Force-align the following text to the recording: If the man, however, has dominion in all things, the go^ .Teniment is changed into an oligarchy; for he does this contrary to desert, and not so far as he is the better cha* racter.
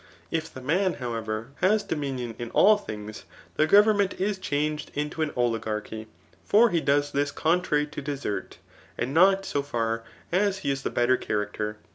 If 0.31 0.51
the 0.51 0.61
man, 0.63 0.93
however, 0.93 1.49
has 1.57 1.83
dominion 1.83 2.33
in 2.39 2.49
all 2.55 2.75
things, 2.75 3.25
the 3.55 3.67
go^ 3.67 3.83
.Teniment 3.83 4.19
is 4.19 4.39
changed 4.39 4.89
into 4.95 5.21
an 5.21 5.31
oligarchy; 5.35 6.07
for 6.43 6.71
he 6.71 6.81
does 6.81 7.11
this 7.11 7.29
contrary 7.29 7.85
to 7.85 8.01
desert, 8.01 8.57
and 8.97 9.13
not 9.13 9.45
so 9.45 9.61
far 9.61 10.03
as 10.31 10.57
he 10.65 10.71
is 10.71 10.81
the 10.81 10.89
better 10.89 11.17
cha* 11.17 11.33
racter. 11.33 11.75